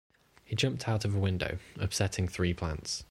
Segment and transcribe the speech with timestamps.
[0.43, 2.99] He jumped out of a window, upsetting three plants.